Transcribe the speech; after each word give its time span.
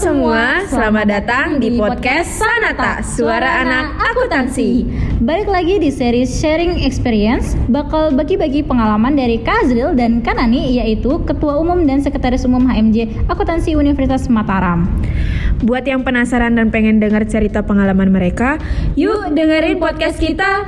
semua, 0.00 0.64
selamat 0.64 1.06
datang 1.12 1.46
di 1.60 1.76
podcast 1.76 2.40
Sanata, 2.40 3.04
Suara 3.04 3.60
Anak 3.60 4.00
Akuntansi. 4.00 4.88
Balik 5.20 5.44
lagi 5.44 5.76
di 5.76 5.92
seri 5.92 6.24
Sharing 6.24 6.88
Experience, 6.88 7.52
bakal 7.68 8.08
bagi-bagi 8.08 8.64
pengalaman 8.64 9.12
dari 9.12 9.44
Kazril 9.44 9.92
dan 9.92 10.24
Kanani, 10.24 10.80
yaitu 10.80 11.20
Ketua 11.28 11.60
Umum 11.60 11.84
dan 11.84 12.00
Sekretaris 12.00 12.48
Umum 12.48 12.64
HMJ 12.64 13.28
Akuntansi 13.28 13.76
Universitas 13.76 14.24
Mataram. 14.32 14.88
Buat 15.68 15.84
yang 15.84 16.00
penasaran 16.00 16.56
dan 16.56 16.72
pengen 16.72 16.96
dengar 16.96 17.28
cerita 17.28 17.60
pengalaman 17.60 18.08
mereka, 18.08 18.56
yuk 18.96 19.36
dengerin 19.36 19.76
podcast 19.76 20.16
kita. 20.16 20.64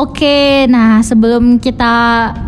Oke, 0.00 0.64
nah 0.72 1.04
sebelum 1.04 1.60
kita 1.60 1.92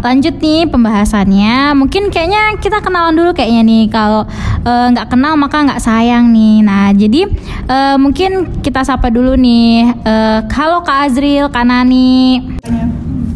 lanjut 0.01 0.41
nih 0.41 0.65
pembahasannya, 0.73 1.77
mungkin 1.77 2.09
kayaknya 2.09 2.57
kita 2.57 2.81
kenalan 2.81 3.13
dulu 3.13 3.37
kayaknya 3.37 3.61
nih. 3.61 3.85
Kalau 3.93 4.25
eh, 4.65 4.87
nggak 4.89 5.13
kenal 5.13 5.37
maka 5.37 5.61
nggak 5.61 5.85
sayang 5.85 6.33
nih. 6.33 6.65
Nah 6.65 6.97
jadi 6.97 7.29
eh, 7.69 7.97
mungkin 8.01 8.57
kita 8.65 8.89
sapa 8.89 9.13
dulu 9.13 9.37
nih. 9.37 9.85
Eh, 9.85 10.39
halo 10.49 10.81
Kak 10.81 11.13
Azril, 11.13 11.53
Kak 11.53 11.69
Nani. 11.69 12.41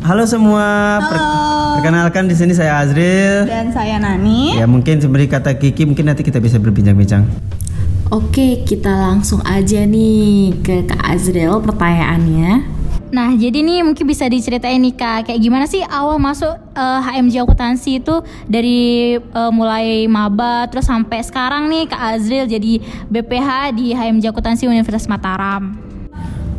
Halo 0.01 0.25
semua, 0.25 0.97
Per- 1.13 1.29
perkenalkan 1.77 2.25
di 2.25 2.33
sini 2.33 2.57
saya 2.57 2.81
Azril. 2.81 3.45
Dan 3.45 3.69
saya 3.69 4.01
Nani. 4.01 4.57
Ya 4.57 4.65
mungkin 4.65 4.97
seperti 4.97 5.29
kata 5.29 5.61
Kiki, 5.61 5.85
mungkin 5.85 6.09
nanti 6.09 6.25
kita 6.25 6.41
bisa 6.41 6.57
berbincang-bincang. 6.57 7.29
Oke, 8.09 8.65
kita 8.65 8.97
langsung 8.97 9.45
aja 9.45 9.85
nih 9.85 10.57
ke 10.65 10.89
Kak 10.89 11.05
Azril 11.05 11.61
pertanyaannya. 11.61 12.76
Nah 13.15 13.31
jadi 13.39 13.63
nih 13.63 13.87
mungkin 13.87 14.03
bisa 14.03 14.27
diceritain 14.27 14.83
nih 14.83 14.95
Kak, 14.99 15.31
kayak 15.31 15.41
gimana 15.41 15.65
sih 15.71 15.83
awal 15.87 16.19
masuk 16.19 16.59
eh, 16.75 17.01
HMJ 17.07 17.47
Akuntansi 17.47 18.03
itu 18.03 18.19
dari 18.51 19.15
eh, 19.19 19.51
mulai 19.55 20.11
maba 20.11 20.67
terus 20.67 20.91
sampai 20.91 21.23
sekarang 21.23 21.71
nih 21.71 21.87
Kak 21.87 22.03
Azril 22.19 22.51
jadi 22.51 22.83
BPH 23.07 23.79
di 23.79 23.95
HMJ 23.95 24.35
Akuntansi 24.35 24.67
Universitas 24.67 25.07
Mataram. 25.07 25.79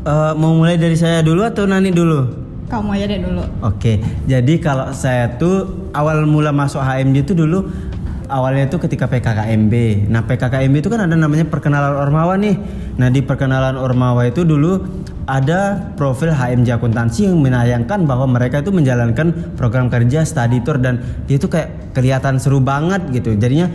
Eh, 0.08 0.34
mau 0.40 0.56
mulai 0.56 0.80
dari 0.80 0.96
saya 0.96 1.20
dulu 1.20 1.44
atau 1.44 1.68
Nani 1.68 1.92
dulu? 1.92 2.48
Kamu 2.68 2.96
aja 2.96 3.08
deh 3.08 3.24
dulu. 3.24 3.44
Oke, 3.64 4.00
jadi 4.28 4.54
kalau 4.60 4.92
saya 4.92 5.40
tuh 5.40 5.88
awal 5.96 6.28
mula 6.28 6.52
masuk 6.52 6.84
HMJ 6.84 7.24
itu 7.24 7.34
dulu 7.36 7.64
awalnya 8.28 8.68
itu 8.68 8.78
ketika 8.80 9.08
PKKMB. 9.08 10.08
Nah 10.12 10.24
PKKMB 10.28 10.76
itu 10.84 10.90
kan 10.92 11.08
ada 11.08 11.16
namanya 11.16 11.48
perkenalan 11.48 11.96
Ormawa 11.96 12.36
nih. 12.36 12.56
Nah 13.00 13.08
di 13.08 13.24
perkenalan 13.24 13.80
Ormawa 13.80 14.28
itu 14.28 14.44
dulu 14.44 14.84
ada 15.28 15.92
profil 16.00 16.32
HMJ 16.32 16.80
akuntansi 16.80 17.28
yang 17.28 17.44
menayangkan 17.44 18.08
bahwa 18.08 18.26
mereka 18.32 18.64
itu 18.64 18.72
menjalankan 18.72 19.54
program 19.60 19.92
kerja 19.92 20.24
study 20.24 20.64
tour 20.64 20.80
dan 20.80 21.04
dia 21.28 21.36
itu 21.36 21.52
kayak 21.52 21.92
kelihatan 21.92 22.40
seru 22.40 22.64
banget 22.64 23.04
gitu. 23.12 23.36
Jadinya 23.36 23.68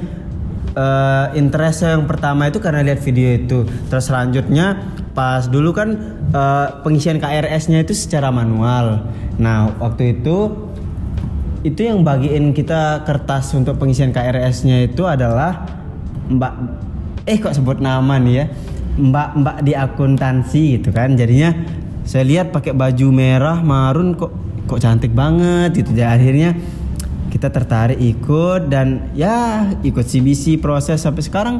eh 0.72 1.27
interest 1.36 1.84
yang 1.84 2.09
pertama 2.09 2.48
itu 2.48 2.56
karena 2.56 2.81
lihat 2.81 3.05
video 3.05 3.36
itu. 3.36 3.69
Terus 3.92 4.09
selanjutnya 4.09 4.81
pas 5.12 5.44
dulu 5.44 5.77
kan 5.77 5.92
eh, 6.33 6.69
pengisian 6.81 7.20
KRS-nya 7.20 7.84
itu 7.84 7.92
secara 7.92 8.33
manual. 8.33 9.05
Nah 9.37 9.77
waktu 9.77 10.19
itu 10.19 10.56
itu 11.62 11.81
yang 11.84 12.00
bagiin 12.03 12.56
kita 12.56 13.05
kertas 13.05 13.53
untuk 13.55 13.77
pengisian 13.77 14.11
KRS-nya 14.11 14.89
itu 14.89 15.05
adalah 15.05 15.69
Mbak 16.33 16.53
eh 17.28 17.39
kok 17.39 17.55
sebut 17.55 17.78
nama 17.78 18.19
nih 18.19 18.34
ya 18.34 18.47
Mbak 18.92 19.28
Mbak 19.40 19.56
di 19.64 19.72
akuntansi 19.72 20.62
gitu 20.80 20.92
kan 20.92 21.16
jadinya 21.16 21.56
saya 22.04 22.26
lihat 22.26 22.52
pakai 22.52 22.76
baju 22.76 23.08
merah 23.08 23.58
marun 23.64 24.12
kok 24.12 24.32
kok 24.68 24.80
cantik 24.82 25.16
banget 25.16 25.72
gitu 25.80 25.96
jadi 25.96 26.12
akhirnya 26.12 26.50
kita 27.32 27.48
tertarik 27.48 27.97
ikut 27.97 28.69
dan 28.69 29.08
ya 29.16 29.64
ikut 29.81 30.04
CBC 30.04 30.60
proses 30.60 31.00
sampai 31.00 31.25
sekarang 31.25 31.56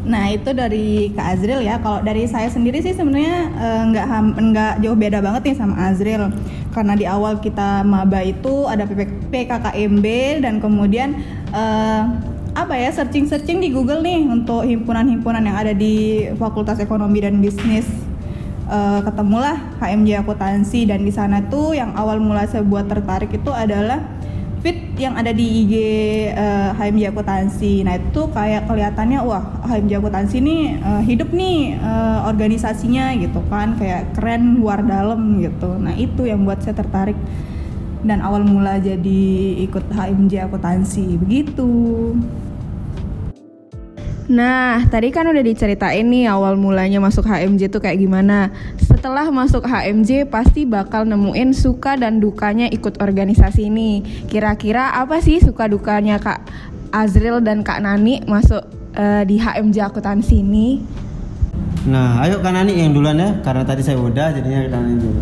Nah 0.00 0.32
itu 0.32 0.50
dari 0.56 1.12
Kak 1.12 1.26
Azril 1.36 1.60
ya. 1.60 1.76
Kalau 1.76 2.00
dari 2.00 2.24
saya 2.24 2.48
sendiri 2.48 2.80
sih 2.80 2.96
sebenarnya 2.96 3.52
eh, 3.52 3.82
nggak 3.92 4.06
ham- 4.08 4.32
nggak 4.32 4.72
jauh 4.80 4.96
beda 4.96 5.20
banget 5.20 5.52
nih 5.52 5.56
sama 5.60 5.76
Azril. 5.92 6.32
Karena 6.72 6.96
di 6.96 7.04
awal 7.04 7.36
kita 7.42 7.84
maba 7.84 8.24
itu 8.24 8.64
ada 8.64 8.88
PKKMB 9.28 10.06
dan 10.40 10.56
kemudian 10.56 11.20
eh, 11.52 12.02
apa 12.50 12.74
ya 12.74 12.90
searching-searching 12.90 13.62
di 13.62 13.70
Google 13.70 14.02
nih 14.02 14.26
untuk 14.26 14.66
himpunan-himpunan 14.66 15.42
yang 15.46 15.56
ada 15.58 15.70
di 15.70 16.26
Fakultas 16.34 16.82
Ekonomi 16.82 17.22
dan 17.22 17.38
Bisnis. 17.38 17.86
Eh, 18.70 19.00
ketemulah 19.02 19.78
HMJ 19.82 20.22
Akuntansi 20.22 20.86
dan 20.86 21.02
di 21.02 21.10
sana 21.10 21.42
tuh 21.50 21.74
yang 21.74 21.90
awal 21.98 22.22
mula 22.22 22.46
saya 22.46 22.62
buat 22.62 22.86
tertarik 22.86 23.34
itu 23.34 23.50
adalah 23.50 23.98
fit 24.62 24.76
yang 25.00 25.16
ada 25.16 25.32
di 25.32 25.66
IG 25.66 25.74
eh, 26.30 26.70
HMJ 26.74 27.10
Akuntansi. 27.10 27.82
Nah 27.82 27.98
itu 27.98 28.22
kayak 28.30 28.70
kelihatannya 28.70 29.18
wah 29.26 29.42
HMJ 29.66 29.92
Akuntansi 29.98 30.38
ini 30.38 30.78
eh, 30.78 31.02
hidup 31.06 31.34
nih 31.34 31.78
eh, 31.78 32.18
organisasinya 32.30 33.14
gitu 33.18 33.42
kan 33.50 33.74
kayak 33.74 34.14
keren 34.14 34.58
luar 34.62 34.82
dalam 34.86 35.42
gitu. 35.42 35.74
Nah 35.78 35.94
itu 35.98 36.26
yang 36.26 36.46
buat 36.46 36.62
saya 36.62 36.78
tertarik 36.78 37.18
dan 38.04 38.24
awal 38.24 38.44
mula 38.44 38.80
jadi 38.80 39.22
ikut 39.64 39.84
HMJ 39.92 40.48
Akuntansi 40.48 41.20
begitu. 41.20 41.68
Nah, 44.30 44.86
tadi 44.86 45.10
kan 45.10 45.26
udah 45.26 45.42
diceritain 45.42 46.06
nih 46.06 46.30
awal 46.30 46.54
mulanya 46.54 47.02
masuk 47.02 47.26
HMJ 47.26 47.66
tuh 47.66 47.82
kayak 47.82 47.98
gimana. 47.98 48.54
Setelah 48.78 49.26
masuk 49.26 49.66
HMJ 49.66 50.30
pasti 50.30 50.62
bakal 50.70 51.02
nemuin 51.02 51.50
suka 51.50 51.98
dan 51.98 52.22
dukanya 52.22 52.70
ikut 52.70 53.02
organisasi 53.02 53.66
ini. 53.66 54.06
Kira-kira 54.30 54.94
apa 54.94 55.18
sih 55.18 55.42
suka 55.42 55.66
dukanya 55.66 56.22
Kak 56.22 56.46
Azril 56.94 57.42
dan 57.42 57.66
Kak 57.66 57.82
Nani 57.82 58.22
masuk 58.22 58.62
eh, 58.94 59.26
di 59.26 59.34
HMJ 59.42 59.90
akuntansi 59.90 60.46
ini? 60.46 60.78
Nah 61.88 62.20
ayo 62.24 62.44
kan 62.44 62.52
Nani 62.52 62.76
yang 62.76 62.92
duluan 62.92 63.16
ya 63.16 63.40
karena 63.40 63.64
tadi 63.64 63.80
saya 63.80 63.96
udah 63.96 64.36
jadinya 64.36 64.76
Nani 64.76 64.94
dulu 65.00 65.20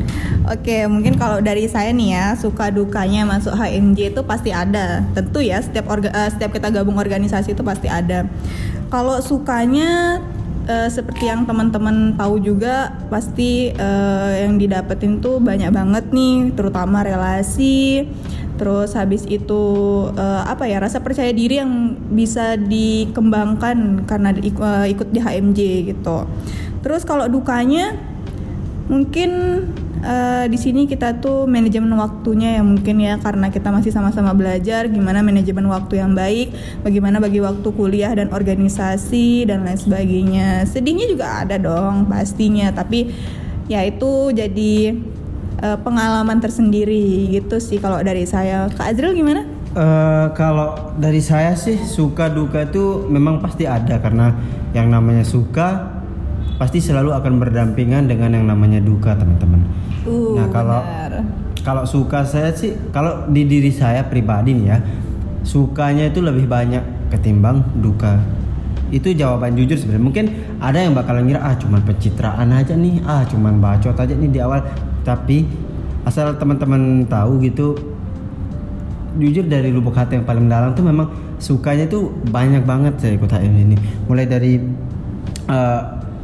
Oke, 0.49 0.89
mungkin 0.89 1.21
kalau 1.21 1.45
dari 1.45 1.69
saya 1.69 1.93
nih 1.93 2.17
ya, 2.17 2.27
suka 2.33 2.73
dukanya 2.73 3.29
masuk 3.29 3.53
HMJ 3.53 4.17
itu 4.17 4.25
pasti 4.25 4.49
ada. 4.49 5.05
Tentu 5.13 5.45
ya, 5.45 5.61
setiap 5.61 5.93
orga, 5.93 6.09
eh, 6.09 6.33
setiap 6.33 6.57
kita 6.57 6.73
gabung 6.73 6.97
organisasi 6.97 7.53
itu 7.53 7.61
pasti 7.61 7.85
ada. 7.85 8.25
Kalau 8.89 9.21
sukanya 9.21 10.17
eh, 10.65 10.89
seperti 10.89 11.29
yang 11.29 11.45
teman-teman 11.45 12.17
tahu 12.17 12.41
juga, 12.41 12.97
pasti 13.13 13.77
eh, 13.77 14.33
yang 14.49 14.57
didapetin 14.57 15.21
tuh 15.21 15.37
banyak 15.37 15.69
banget 15.69 16.09
nih, 16.17 16.57
terutama 16.57 17.05
relasi. 17.05 18.09
Terus 18.59 18.93
habis 18.99 19.23
itu 19.31 19.63
eh, 20.19 20.43
apa 20.45 20.67
ya 20.67 20.83
rasa 20.83 20.99
percaya 20.99 21.31
diri 21.31 21.63
yang 21.63 21.95
bisa 22.11 22.59
dikembangkan 22.59 24.05
karena 24.05 24.35
di- 24.35 24.51
eh, 24.51 24.87
ikut 24.93 25.09
di 25.15 25.23
HMJ 25.23 25.61
gitu. 25.95 26.27
Terus 26.83 27.07
kalau 27.07 27.31
dukanya 27.31 27.95
mungkin 28.91 29.31
eh, 30.03 30.45
di 30.51 30.59
sini 30.59 30.91
kita 30.91 31.23
tuh 31.23 31.47
manajemen 31.47 31.91
waktunya 31.99 32.59
ya 32.59 32.63
mungkin 32.67 32.97
ya 32.99 33.15
karena 33.23 33.51
kita 33.51 33.71
masih 33.71 33.95
sama-sama 33.95 34.35
belajar 34.35 34.91
gimana 34.91 35.23
manajemen 35.23 35.67
waktu 35.71 36.03
yang 36.03 36.19
baik, 36.19 36.51
bagaimana 36.83 37.23
bagi 37.23 37.39
waktu 37.39 37.69
kuliah 37.75 38.11
dan 38.11 38.35
organisasi 38.35 39.47
dan 39.47 39.63
lain 39.63 39.79
sebagainya. 39.79 40.67
Sedihnya 40.67 41.07
juga 41.07 41.47
ada 41.47 41.57
dong 41.59 42.11
pastinya, 42.11 42.75
tapi 42.75 43.11
ya 43.69 43.85
itu 43.85 44.33
jadi 44.33 44.97
eh, 45.63 45.79
pengalaman 45.83 46.39
tersendiri 46.39 47.31
gitu 47.31 47.59
sih 47.59 47.79
kalau 47.83 48.01
dari 48.03 48.25
saya. 48.25 48.71
Kak 48.73 48.95
Azril 48.95 49.15
gimana? 49.15 49.59
Eh, 49.79 50.27
kalau 50.33 50.97
dari 50.99 51.21
saya 51.21 51.53
sih 51.53 51.79
suka 51.79 52.33
duka 52.33 52.67
itu 52.67 53.07
memang 53.07 53.39
pasti 53.39 53.69
ada 53.69 54.01
karena 54.03 54.35
yang 54.73 54.89
namanya 54.89 55.23
suka 55.23 55.99
pasti 56.59 56.83
selalu 56.83 57.15
akan 57.15 57.39
berdampingan 57.39 58.11
dengan 58.11 58.35
yang 58.35 58.51
namanya 58.51 58.83
duka 58.83 59.15
teman-teman. 59.15 59.63
Uh, 60.03 60.35
nah 60.35 60.51
kalau 60.51 60.83
benar. 60.83 61.23
kalau 61.63 61.85
suka 61.87 62.27
saya 62.27 62.51
sih 62.51 62.75
kalau 62.91 63.31
di 63.31 63.47
diri 63.47 63.71
saya 63.71 64.03
pribadi 64.03 64.59
nih 64.59 64.67
ya 64.67 64.79
sukanya 65.47 66.11
itu 66.11 66.21
lebih 66.21 66.51
banyak 66.51 66.83
ketimbang 67.15 67.63
duka. 67.79 68.19
Itu 68.89 69.13
jawaban 69.13 69.55
jujur 69.55 69.77
sebenarnya. 69.77 70.05
Mungkin 70.05 70.27
ada 70.59 70.81
yang 70.81 70.97
bakalan 70.97 71.29
ngira 71.29 71.45
ah 71.45 71.55
cuman 71.55 71.81
pencitraan 71.85 72.49
aja 72.51 72.73
nih, 72.73 73.05
ah 73.05 73.23
cuman 73.29 73.61
bacot 73.61 73.95
aja 73.95 74.15
nih 74.17 74.31
di 74.33 74.41
awal. 74.41 74.65
Tapi 75.09 75.49
asal 76.05 76.37
teman-teman 76.37 77.09
tahu 77.09 77.41
gitu 77.41 77.73
jujur 79.17 79.49
dari 79.49 79.73
lubuk 79.73 79.97
hati 79.97 80.21
yang 80.21 80.29
paling 80.29 80.47
dalam 80.47 80.77
tuh 80.77 80.85
memang 80.85 81.09
sukanya 81.41 81.89
tuh 81.89 82.13
banyak 82.29 82.63
banget 82.63 83.01
saya 83.01 83.17
ikut 83.17 83.31
HM 83.33 83.55
ini. 83.57 83.77
Mulai 84.07 84.29
dari 84.29 84.61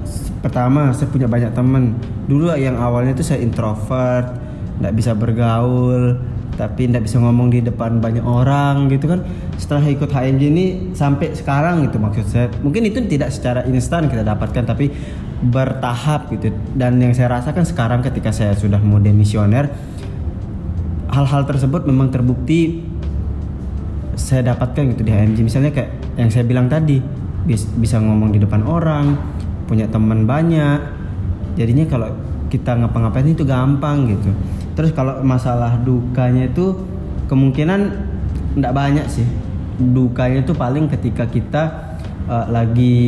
s- 0.04 0.30
pertama 0.44 0.92
saya 0.92 1.08
punya 1.08 1.26
banyak 1.26 1.50
teman. 1.56 1.96
Dulu 2.28 2.52
yang 2.54 2.76
awalnya 2.78 3.16
tuh 3.16 3.26
saya 3.26 3.40
introvert 3.40 4.36
nggak 4.78 4.94
bisa 4.94 5.14
bergaul 5.14 6.18
tapi 6.54 6.86
nggak 6.86 7.02
bisa 7.02 7.18
ngomong 7.18 7.50
di 7.50 7.66
depan 7.66 7.98
banyak 7.98 8.22
orang 8.22 8.86
gitu 8.86 9.10
kan. 9.10 9.26
Setelah 9.58 9.90
ikut 9.90 10.06
HMJ 10.06 10.42
ini 10.54 10.64
sampai 10.94 11.34
sekarang 11.34 11.82
gitu 11.90 11.98
maksud 11.98 12.26
saya. 12.30 12.46
Mungkin 12.62 12.86
itu 12.86 13.02
tidak 13.10 13.34
secara 13.34 13.66
instan 13.66 14.06
kita 14.06 14.22
dapatkan 14.22 14.62
tapi 14.62 14.92
bertahap 15.42 16.30
gitu. 16.30 16.54
Dan 16.76 17.02
yang 17.02 17.16
saya 17.16 17.40
rasakan 17.40 17.66
sekarang 17.66 18.00
ketika 18.04 18.30
saya 18.30 18.54
sudah 18.54 18.78
mau 18.78 19.02
demisioner 19.02 19.70
hal-hal 21.14 21.46
tersebut 21.46 21.86
memang 21.86 22.10
terbukti 22.10 22.82
saya 24.18 24.50
dapatkan 24.54 24.94
gitu 24.94 25.06
di 25.06 25.14
HMJ 25.14 25.38
misalnya 25.46 25.70
kayak 25.70 25.90
yang 26.18 26.30
saya 26.30 26.42
bilang 26.42 26.66
tadi 26.66 26.98
bis- 27.46 27.70
bisa 27.78 28.02
ngomong 28.02 28.34
di 28.34 28.42
depan 28.42 28.66
orang 28.66 29.14
punya 29.64 29.88
teman 29.88 30.28
banyak. 30.28 30.80
Jadinya 31.54 31.86
kalau 31.86 32.10
kita 32.50 32.76
ngapa-ngapain 32.76 33.30
itu 33.30 33.46
gampang 33.46 34.10
gitu. 34.10 34.30
Terus 34.74 34.90
kalau 34.90 35.22
masalah 35.22 35.78
dukanya 35.80 36.50
itu 36.50 36.74
kemungkinan 37.30 37.80
tidak 38.58 38.72
banyak 38.74 39.06
sih. 39.06 39.26
Dukanya 39.78 40.42
itu 40.42 40.54
paling 40.54 40.90
ketika 40.90 41.26
kita 41.26 41.62
eh, 42.28 42.46
lagi 42.48 42.98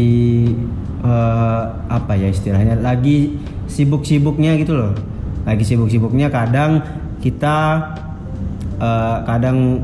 eh, 1.04 1.64
apa 1.88 2.12
ya 2.16 2.28
istilahnya 2.30 2.80
lagi 2.80 3.36
sibuk-sibuknya 3.66 4.56
gitu 4.60 4.76
loh. 4.76 4.92
Lagi 5.46 5.62
sibuk-sibuknya 5.62 6.30
kadang 6.30 6.82
kita 7.20 7.56
eh, 8.78 9.16
kadang 9.24 9.82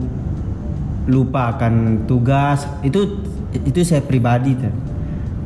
lupa 1.09 1.57
akan 1.57 2.07
tugas. 2.07 2.67
Itu 2.85 3.21
itu 3.53 3.85
saya 3.85 4.01
pribadi 4.05 4.57
tuh. 4.57 4.73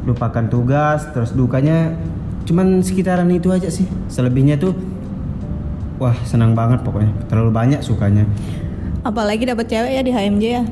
Lupakan 0.07 0.47
tugas 0.47 1.03
terus 1.11 1.35
dukanya 1.35 1.95
cuman 2.47 2.81
sekitaran 2.81 3.27
itu 3.33 3.51
aja 3.51 3.67
sih. 3.69 3.87
Selebihnya 4.07 4.55
tuh 4.61 4.77
wah 5.99 6.15
senang 6.23 6.55
banget 6.55 6.85
pokoknya. 6.87 7.13
Terlalu 7.27 7.51
banyak 7.51 7.81
sukanya. 7.83 8.25
Apalagi 9.07 9.47
dapat 9.47 9.71
cewek 9.71 9.93
ya 9.95 10.03
di 10.03 10.11
HMJ 10.11 10.45
ya. 10.45 10.65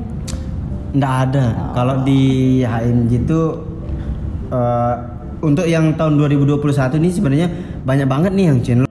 Ndak 0.95 1.13
ada 1.29 1.45
kalau 1.75 2.01
di 2.07 2.63
HMJ 2.63 3.11
itu 3.27 3.41
eh, 4.49 4.95
untuk 5.43 5.67
yang 5.67 5.93
tahun 5.99 6.15
2021 6.17 7.01
ini 7.03 7.09
sebenarnya 7.11 7.47
banyak 7.83 8.07
banget 8.07 8.31
nih 8.33 8.45
yang 8.47 8.59
channel 8.63 8.85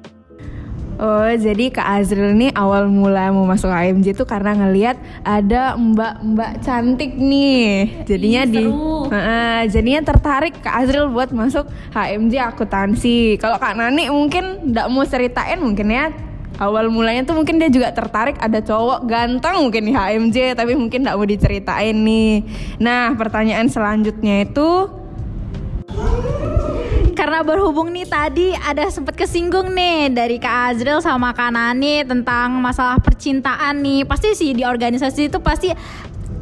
Oh, 0.95 1.27
jadi 1.27 1.75
Kak 1.75 2.07
Azril 2.07 2.39
nih 2.39 2.55
awal 2.55 2.87
mula 2.87 3.35
mau 3.35 3.43
masuk 3.43 3.67
HMJ 3.67 4.15
tuh 4.15 4.31
karena 4.31 4.55
ngelihat 4.55 4.95
ada 5.27 5.75
mbak-mbak 5.75 6.63
cantik 6.63 7.19
nih. 7.19 8.07
Jadinya 8.07 8.43
Ih, 8.47 8.53
di. 8.55 8.65
Heeh, 9.11 9.59
jadinya 9.75 10.01
tertarik 10.07 10.55
Kak 10.63 10.87
Azril 10.87 11.11
buat 11.11 11.35
masuk 11.35 11.67
HMJ 11.93 12.55
akuntansi. 12.55 13.43
Kalau 13.43 13.59
Kak 13.59 13.75
Nani 13.75 14.07
mungkin 14.07 14.71
nggak 14.71 14.87
mau 14.87 15.03
ceritain 15.03 15.59
mungkin 15.59 15.91
ya 15.91 16.15
awal 16.59 16.87
mulanya 16.91 17.27
tuh 17.27 17.35
mungkin 17.35 17.59
dia 17.59 17.71
juga 17.71 17.91
tertarik 17.91 18.39
ada 18.39 18.63
cowok 18.63 19.07
ganteng 19.07 19.57
mungkin 19.59 19.83
di 19.91 19.93
HMJ 19.95 20.55
tapi 20.55 20.79
mungkin 20.79 21.03
nggak 21.03 21.17
mau 21.19 21.27
diceritain 21.27 21.97
nih. 21.97 22.47
Nah, 22.79 23.15
pertanyaan 23.19 23.67
selanjutnya 23.67 24.47
itu 24.47 25.03
Karena 27.15 27.47
berhubung 27.47 27.95
nih 27.95 28.11
tadi 28.11 28.51
ada 28.59 28.91
sempat 28.91 29.15
kesinggung 29.15 29.71
nih 29.71 30.11
dari 30.11 30.37
Kak 30.37 30.75
Azril 30.75 30.99
sama 30.99 31.31
Kak 31.31 31.55
Nani 31.55 32.03
tentang 32.03 32.59
masalah 32.59 32.99
percintaan 32.99 33.81
nih. 33.81 34.03
Pasti 34.03 34.35
sih 34.35 34.51
di 34.51 34.67
organisasi 34.67 35.31
itu 35.31 35.39
pasti 35.39 35.71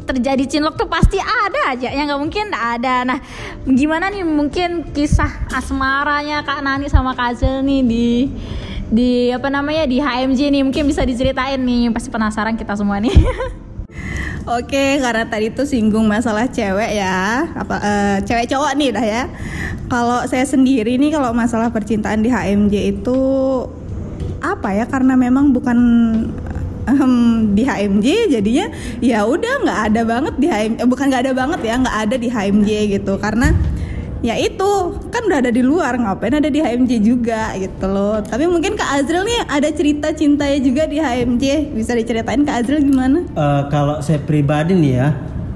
terjadi 0.03 0.45
cinlok 0.49 0.81
tuh 0.81 0.89
pasti 0.91 1.21
ada 1.21 1.77
aja 1.77 1.93
yang 1.93 2.09
nggak 2.11 2.23
mungkin 2.25 2.47
ada. 2.57 3.05
Nah, 3.05 3.21
gimana 3.69 4.09
nih 4.11 4.25
mungkin 4.25 4.91
kisah 4.97 5.47
asmaranya 5.53 6.41
Kak 6.41 6.65
Nani 6.65 6.89
sama 6.89 7.15
Kak 7.15 7.39
Azril 7.39 7.63
nih 7.63 7.81
di 7.85 8.09
di 8.89 9.31
apa 9.31 9.49
namanya 9.53 9.87
di 9.87 10.03
HMJ 10.03 10.41
nih 10.51 10.63
mungkin 10.65 10.85
bisa 10.89 11.07
diceritain 11.07 11.61
nih 11.61 11.93
pasti 11.93 12.09
penasaran 12.09 12.57
kita 12.57 12.75
semua 12.75 12.99
nih. 12.99 13.13
Oke, 14.43 14.99
karena 14.99 15.23
tadi 15.31 15.55
tuh 15.55 15.63
singgung 15.63 16.11
masalah 16.11 16.51
cewek 16.51 16.99
ya, 16.99 17.47
apa 17.55 17.77
eh, 17.79 18.17
cewek 18.27 18.51
cowok 18.51 18.75
nih 18.75 18.91
dah 18.91 19.07
ya. 19.07 19.23
Kalau 19.87 20.27
saya 20.27 20.43
sendiri 20.43 20.99
nih 20.99 21.15
kalau 21.15 21.31
masalah 21.31 21.71
percintaan 21.71 22.27
di 22.27 22.31
HMJ 22.33 22.75
itu 22.99 23.21
apa 24.43 24.75
ya? 24.75 24.91
Karena 24.91 25.15
memang 25.15 25.55
bukan 25.55 25.79
em, 26.91 27.15
di 27.55 27.63
HMJ 27.63 28.35
jadinya 28.35 28.67
ya 28.99 29.23
udah 29.23 29.63
nggak 29.63 29.81
ada 29.95 30.03
banget 30.03 30.35
di 30.35 30.47
HMJ, 30.51 30.79
eh, 30.83 30.89
bukan 30.91 31.05
nggak 31.07 31.23
ada 31.23 31.35
banget 31.39 31.61
ya, 31.63 31.75
nggak 31.79 31.99
ada 32.03 32.17
di 32.19 32.29
HMJ 32.29 32.71
gitu. 32.99 33.15
Karena 33.23 33.55
ya 34.23 34.39
itu 34.39 34.71
kan 35.11 35.23
udah 35.27 35.39
ada 35.43 35.51
di 35.51 35.63
luar 35.67 35.99
ngapain 35.99 36.39
ada 36.39 36.47
di 36.47 36.63
HMJ 36.63 36.93
juga 37.03 37.53
gitu 37.59 37.87
loh. 37.91 38.23
Tapi 38.23 38.47
mungkin 38.47 38.79
Kak 38.79 39.03
Azril 39.03 39.27
nih 39.27 39.39
ada 39.51 39.69
cerita 39.75 40.15
cintanya 40.15 40.59
juga 40.63 40.87
di 40.87 41.03
HMJ, 41.03 41.75
bisa 41.75 41.93
diceritain 41.99 42.47
Kak 42.47 42.63
Azril 42.63 42.87
gimana? 42.87 43.27
Eh, 43.27 43.63
kalau 43.69 43.99
saya 43.99 44.23
pribadi 44.23 44.79
nih 44.79 44.93
ya, 44.95 45.09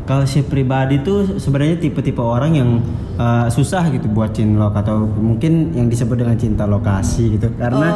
kalau 0.04 0.26
saya 0.26 0.42
pribadi 0.42 0.98
tuh 1.00 1.38
sebenarnya 1.38 1.78
tipe-tipe 1.78 2.18
orang 2.18 2.52
yang 2.58 2.70
eh, 3.16 3.46
susah 3.54 3.86
gitu 3.94 4.10
buat 4.10 4.34
cinlok 4.34 4.74
atau 4.82 5.06
mungkin 5.06 5.70
yang 5.72 5.86
disebut 5.86 6.18
dengan 6.18 6.34
cinta 6.34 6.66
lokasi 6.66 7.38
gitu 7.38 7.54
karena 7.54 7.94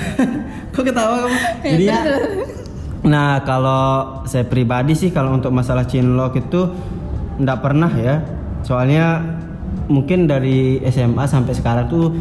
kok 0.72 0.82
ketawa 0.82 1.28
kamu? 1.28 1.36
Jadi 1.76 1.86
nah 3.00 3.40
kalau 3.48 4.20
saya 4.28 4.44
pribadi 4.44 4.92
sih 4.92 5.08
kalau 5.08 5.32
untuk 5.36 5.52
masalah 5.52 5.88
cinlok 5.88 6.36
itu 6.36 6.68
nggak 7.40 7.58
pernah 7.64 7.88
ya, 7.96 8.20
soalnya 8.60 9.24
mungkin 9.90 10.30
dari 10.30 10.78
SMA 10.86 11.26
sampai 11.26 11.52
sekarang 11.52 11.90
tuh 11.90 12.14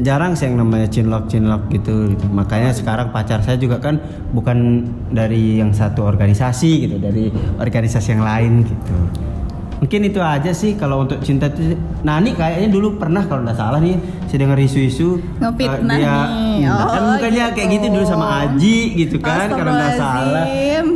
jarang 0.00 0.32
sih 0.32 0.48
yang 0.48 0.64
namanya 0.64 0.88
cinlok 0.88 1.28
cinlok 1.28 1.68
gitu, 1.68 2.16
gitu. 2.16 2.24
makanya 2.32 2.72
sekarang 2.72 3.12
pacar 3.12 3.44
saya 3.44 3.60
juga 3.60 3.76
kan 3.82 4.00
bukan 4.32 4.88
dari 5.12 5.60
yang 5.60 5.76
satu 5.76 6.08
organisasi 6.08 6.88
gitu 6.88 6.96
dari 6.96 7.28
organisasi 7.60 8.16
yang 8.16 8.24
lain 8.24 8.64
gitu 8.64 8.96
mungkin 9.80 10.00
itu 10.04 10.20
aja 10.20 10.52
sih 10.52 10.76
kalau 10.76 11.08
untuk 11.08 11.24
cinta 11.24 11.48
itu 11.48 11.72
Nani 12.04 12.36
kayaknya 12.36 12.68
dulu 12.68 13.00
pernah 13.00 13.24
kalau 13.24 13.48
nggak 13.48 13.56
salah 13.56 13.80
nih 13.80 13.96
saya 14.28 14.44
dengar 14.44 14.60
isu-isu 14.60 15.16
eh, 15.40 15.52
dia. 15.56 15.72
Enggak, 15.80 16.28
kan 16.68 17.00
Oh, 17.00 17.08
mukanya 17.16 17.44
kayak 17.56 17.68
gitu 17.72 17.86
gitu. 17.88 17.94
dulu 17.96 18.04
sama 18.04 18.26
Aji 18.44 18.78
gitu 18.92 19.16
kan 19.24 19.48
kalau 19.48 19.72
nggak 19.72 19.96
salah 19.96 20.44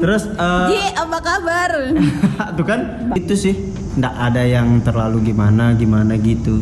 terus 0.00 0.22
eh, 0.28 0.67
Ji, 0.69 0.81
apa 1.00 1.19
kabar? 1.25 1.70
tuh 2.60 2.64
kan 2.69 2.81
itu 3.17 3.34
sih 3.37 3.55
nggak 3.94 4.14
ada 4.17 4.43
yang 4.43 4.81
terlalu 4.81 5.31
gimana 5.31 5.73
gimana 5.73 6.14
gitu 6.17 6.58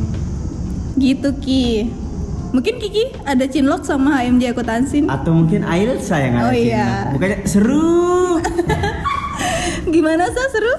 gitu 0.94 1.32
Ki. 1.40 1.88
Mungkin 2.52 2.76
Kiki 2.76 3.17
ada 3.25 3.49
cinlok 3.49 3.81
sama 3.81 4.20
HMJ 4.20 4.52
akuntansi 4.52 4.96
nih. 5.00 5.08
atau 5.08 5.32
mungkin 5.32 5.64
Ailsa 5.64 6.20
yang 6.20 6.37
ada 6.37 6.44
Oh, 6.44 6.52
iya. 6.52 7.08
bukannya 7.08 7.49
seru 7.49 8.37
Gimana 9.88 10.29
sih 10.29 10.46
seru? 10.52 10.75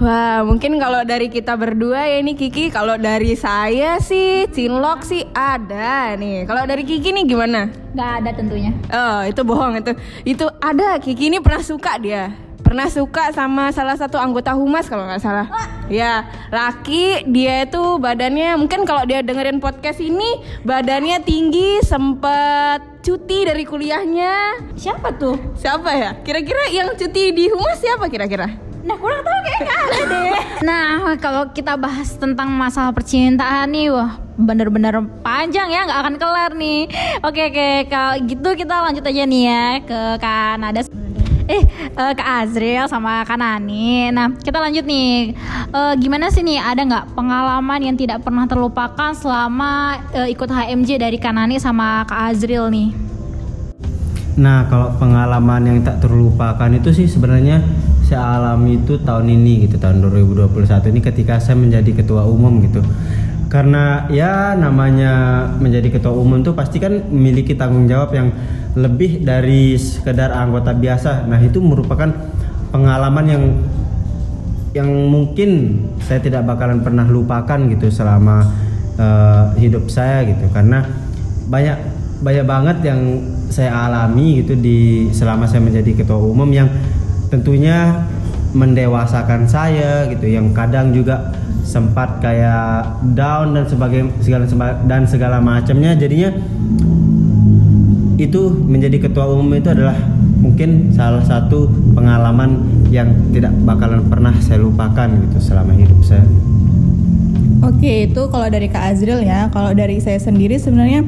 Wah, 0.00 0.40
mungkin 0.42 0.80
kalau 0.80 1.04
dari 1.04 1.28
kita 1.28 1.52
berdua 1.54 2.08
ya 2.08 2.16
ini 2.18 2.32
Kiki, 2.32 2.72
kalau 2.72 2.96
dari 2.96 3.36
saya 3.36 4.00
sih 4.00 4.48
Cinlok 4.48 5.04
sih 5.04 5.28
ada 5.30 6.16
nih. 6.16 6.48
Kalau 6.48 6.64
dari 6.64 6.88
Kiki 6.88 7.12
nih 7.12 7.28
gimana? 7.28 7.68
Gak 7.92 8.24
ada 8.24 8.32
tentunya. 8.32 8.72
Oh, 8.88 9.20
itu 9.22 9.44
bohong 9.44 9.76
itu. 9.76 9.92
Itu 10.24 10.48
ada 10.56 10.96
Kiki 10.96 11.28
ini 11.28 11.38
pernah 11.38 11.60
suka 11.60 12.00
dia. 12.00 12.32
Pernah 12.70 12.86
suka 12.86 13.34
sama 13.34 13.74
salah 13.74 13.98
satu 13.98 14.14
anggota 14.14 14.54
humas 14.54 14.86
kalau 14.86 15.02
nggak 15.02 15.18
salah. 15.18 15.50
Ya, 15.90 16.22
laki 16.54 17.26
dia 17.26 17.66
itu 17.66 17.98
badannya 17.98 18.54
mungkin 18.54 18.86
kalau 18.86 19.02
dia 19.02 19.26
dengerin 19.26 19.58
podcast 19.58 19.98
ini 19.98 20.38
badannya 20.62 21.18
tinggi, 21.26 21.82
sempet 21.82 23.02
cuti 23.02 23.42
dari 23.42 23.66
kuliahnya. 23.66 24.62
Siapa 24.78 25.18
tuh? 25.18 25.34
Siapa 25.58 25.90
ya? 25.98 26.10
Kira-kira 26.22 26.70
yang 26.70 26.94
cuti 26.94 27.34
di 27.34 27.50
humas 27.50 27.82
siapa 27.82 28.06
kira-kira? 28.06 28.46
Nah 28.86 28.94
kurang 29.02 29.26
tahu 29.26 29.38
kayak 29.42 29.60
nggak 29.66 29.78
ada 29.82 29.98
deh. 30.06 30.32
Nah 30.70 31.18
kalau 31.18 31.50
kita 31.50 31.74
bahas 31.74 32.14
tentang 32.22 32.54
masalah 32.54 32.94
percintaan 32.94 33.66
nih, 33.74 33.90
wah 33.90 34.14
bener-bener 34.38 34.94
panjang 35.26 35.74
ya 35.74 35.90
nggak 35.90 36.00
akan 36.06 36.16
kelar 36.22 36.54
nih. 36.54 36.86
Oke 37.26 37.50
oke 37.50 37.90
kalau 37.90 38.14
gitu 38.30 38.48
kita 38.54 38.78
lanjut 38.78 39.02
aja 39.02 39.26
nih 39.26 39.42
ya 39.42 39.66
ke 39.82 40.00
Kanada. 40.22 40.86
Eh 41.50 41.66
eh, 41.98 42.12
ke 42.14 42.22
Azril 42.22 42.86
sama 42.86 43.26
Kanani. 43.26 44.14
Nah 44.14 44.30
kita 44.38 44.62
lanjut 44.62 44.86
nih. 44.86 45.34
Eh, 45.74 45.94
gimana 45.98 46.30
sih 46.30 46.46
nih 46.46 46.62
ada 46.62 46.86
nggak 46.86 47.18
pengalaman 47.18 47.80
yang 47.82 47.96
tidak 47.98 48.22
pernah 48.22 48.46
terlupakan 48.46 49.10
selama 49.18 49.98
eh, 50.14 50.30
ikut 50.30 50.46
HMJ 50.46 51.02
dari 51.02 51.18
Kanani 51.18 51.58
sama 51.58 52.06
Kak 52.06 52.30
Azril 52.30 52.70
nih? 52.70 53.10
Nah, 54.40 54.64
kalau 54.70 54.94
pengalaman 54.96 55.68
yang 55.68 55.78
tak 55.82 56.00
terlupakan 56.00 56.70
itu 56.72 56.94
sih 56.96 57.04
sebenarnya 57.10 57.60
saya 58.06 58.40
alami 58.40 58.80
itu 58.80 58.96
tahun 59.02 59.26
ini 59.28 59.68
gitu, 59.68 59.76
tahun 59.76 60.00
2021 60.00 60.54
ini 60.94 61.00
ketika 61.04 61.36
saya 61.42 61.58
menjadi 61.58 62.00
ketua 62.00 62.24
umum 62.24 62.62
gitu. 62.64 62.80
Karena 63.50 64.06
ya 64.06 64.54
namanya 64.54 65.44
menjadi 65.58 65.98
ketua 65.98 66.14
umum 66.14 66.40
tuh 66.46 66.54
pasti 66.54 66.78
kan 66.78 67.10
memiliki 67.10 67.58
tanggung 67.58 67.90
jawab 67.90 68.14
yang 68.14 68.30
lebih 68.78 69.26
dari 69.26 69.74
sekedar 69.74 70.30
anggota 70.30 70.70
biasa. 70.70 71.26
Nah, 71.26 71.42
itu 71.42 71.58
merupakan 71.58 72.14
pengalaman 72.70 73.26
yang 73.26 73.44
yang 74.70 74.86
mungkin 75.10 75.82
saya 75.98 76.22
tidak 76.22 76.46
bakalan 76.46 76.78
pernah 76.86 77.02
lupakan 77.02 77.58
gitu 77.74 77.90
selama 77.90 78.46
eh, 78.94 79.44
hidup 79.58 79.90
saya 79.90 80.22
gitu 80.30 80.46
karena 80.54 80.86
banyak 81.50 81.78
banyak 82.22 82.46
banget 82.46 82.76
yang 82.86 83.00
saya 83.50 83.90
alami 83.90 84.46
gitu 84.46 84.54
di 84.54 85.10
selama 85.10 85.50
saya 85.50 85.66
menjadi 85.66 86.06
ketua 86.06 86.22
umum 86.22 86.46
yang 86.54 86.70
tentunya 87.34 88.06
mendewasakan 88.54 89.46
saya 89.50 90.06
gitu 90.06 90.30
yang 90.30 90.54
kadang 90.54 90.94
juga 90.94 91.34
sempat 91.70 92.18
kayak 92.18 92.98
down 93.14 93.54
dan 93.54 93.64
sebagai 93.70 94.10
segala 94.18 94.50
dan 94.90 95.06
segala 95.06 95.38
macamnya 95.38 95.94
jadinya 95.94 96.34
itu 98.18 98.42
menjadi 98.52 99.06
ketua 99.08 99.30
umum 99.30 99.54
itu 99.54 99.70
adalah 99.70 99.94
mungkin 100.42 100.90
salah 100.92 101.22
satu 101.24 101.70
pengalaman 101.94 102.60
yang 102.90 103.08
tidak 103.30 103.54
bakalan 103.64 104.02
pernah 104.10 104.34
saya 104.42 104.60
lupakan 104.60 105.08
gitu 105.08 105.38
selama 105.40 105.72
hidup 105.72 106.00
saya. 106.04 106.26
Oke, 107.60 108.08
itu 108.08 108.22
kalau 108.32 108.48
dari 108.48 108.68
Kak 108.72 108.96
Azril 108.96 109.20
ya. 109.24 109.48
Kalau 109.52 109.72
dari 109.72 110.00
saya 110.00 110.16
sendiri 110.16 110.56
sebenarnya 110.56 111.04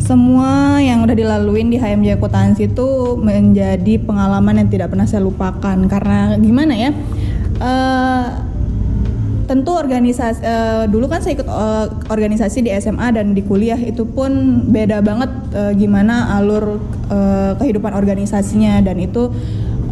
semua 0.00 0.80
yang 0.80 1.04
udah 1.04 1.16
dilaluin 1.16 1.72
di 1.72 1.76
HMJ 1.76 2.20
Akuntansi 2.20 2.72
itu 2.72 3.16
menjadi 3.20 4.00
pengalaman 4.00 4.64
yang 4.64 4.68
tidak 4.72 4.92
pernah 4.92 5.08
saya 5.08 5.24
lupakan 5.24 5.76
karena 5.88 6.36
gimana 6.40 6.72
ya? 6.76 6.90
Eh, 7.60 8.26
tentu 9.50 9.74
organisasi 9.74 10.46
eh, 10.46 10.84
dulu 10.86 11.10
kan 11.10 11.18
saya 11.18 11.34
ikut 11.34 11.48
eh, 11.50 11.86
organisasi 12.06 12.62
di 12.62 12.70
SMA 12.78 13.10
dan 13.10 13.34
di 13.34 13.42
kuliah 13.42 13.74
itu 13.74 14.06
pun 14.06 14.62
beda 14.70 15.02
banget 15.02 15.26
eh, 15.50 15.72
gimana 15.74 16.38
alur 16.38 16.78
eh, 17.10 17.58
kehidupan 17.58 17.90
organisasinya. 17.90 18.78
Dan 18.78 19.02
itu 19.02 19.34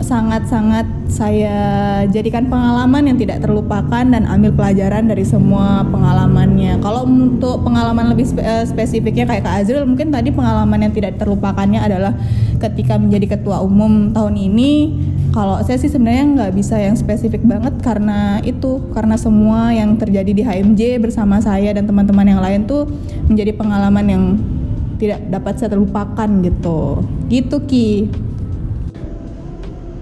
sangat-sangat 0.00 0.86
saya 1.08 1.58
jadikan 2.08 2.46
pengalaman 2.46 3.12
yang 3.12 3.18
tidak 3.18 3.42
terlupakan 3.42 4.04
dan 4.04 4.22
ambil 4.28 4.52
pelajaran 4.54 5.08
dari 5.08 5.24
semua 5.24 5.82
pengalamannya. 5.88 6.78
Kalau 6.78 7.08
untuk 7.08 7.64
pengalaman 7.64 8.12
lebih 8.12 8.28
spe- 8.28 8.44
eh, 8.44 8.64
spesifiknya 8.68 9.24
kayak 9.24 9.42
Kak 9.44 9.54
Azril, 9.64 9.88
mungkin 9.88 10.12
tadi 10.12 10.30
pengalaman 10.30 10.88
yang 10.88 10.92
tidak 10.92 11.16
terlupakannya 11.16 11.80
adalah 11.80 12.12
ketika 12.60 12.98
menjadi 13.00 13.38
ketua 13.38 13.62
umum 13.64 14.12
tahun 14.12 14.34
ini. 14.36 14.72
Kalau 15.32 15.60
saya 15.62 15.76
sih 15.76 15.92
sebenarnya 15.92 16.24
nggak 16.34 16.52
bisa 16.56 16.80
yang 16.80 16.96
spesifik 16.96 17.44
banget 17.44 17.78
karena 17.84 18.40
itu 18.42 18.80
karena 18.96 19.14
semua 19.14 19.70
yang 19.70 19.94
terjadi 20.00 20.32
di 20.32 20.42
HMJ 20.42 20.98
bersama 21.04 21.38
saya 21.38 21.76
dan 21.76 21.84
teman-teman 21.84 22.26
yang 22.26 22.40
lain 22.40 22.64
tuh 22.64 22.88
menjadi 23.28 23.52
pengalaman 23.54 24.06
yang 24.08 24.24
tidak 24.98 25.22
dapat 25.30 25.54
saya 25.56 25.72
terlupakan 25.72 26.28
gitu. 26.42 27.06
Gitu 27.30 27.56
Ki. 27.64 27.90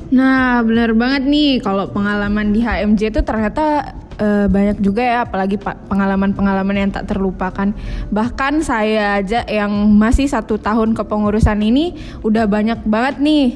Nah, 0.07 0.63
bener 0.63 0.95
banget 0.95 1.27
nih 1.27 1.59
kalau 1.59 1.91
pengalaman 1.91 2.55
di 2.55 2.63
HMJ 2.63 3.11
itu 3.11 3.21
ternyata 3.27 3.95
eh, 4.17 4.47
banyak 4.47 4.79
juga 4.79 5.03
ya, 5.03 5.19
apalagi 5.27 5.59
pa- 5.59 5.77
pengalaman-pengalaman 5.91 6.77
yang 6.87 6.91
tak 6.95 7.11
terlupakan. 7.11 7.75
Bahkan 8.15 8.63
saya 8.63 9.19
aja 9.19 9.43
yang 9.51 9.71
masih 9.99 10.31
satu 10.31 10.57
tahun 10.63 10.95
kepengurusan 10.95 11.59
ini 11.59 11.99
udah 12.23 12.47
banyak 12.47 12.87
banget 12.87 13.19
nih 13.19 13.47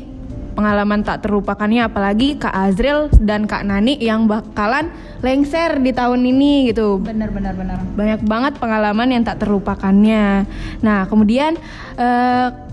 pengalaman 0.51 1.01
tak 1.07 1.25
terlupakannya, 1.25 1.87
apalagi 1.87 2.37
Kak 2.37 2.53
Azril 2.53 3.09
dan 3.23 3.47
Kak 3.47 3.65
Nani 3.65 3.97
yang 3.97 4.27
bakalan 4.27 4.91
lengser 5.25 5.79
di 5.81 5.95
tahun 5.95 6.21
ini 6.27 6.75
gitu. 6.75 7.01
Benar 7.01 7.31
benar 7.33 7.55
benar. 7.55 7.81
Banyak 7.97 8.21
banget 8.27 8.53
pengalaman 8.59 9.09
yang 9.09 9.23
tak 9.25 9.41
terlupakannya. 9.41 10.45
Nah, 10.85 11.07
kemudian 11.07 11.57
ka- 11.97 12.70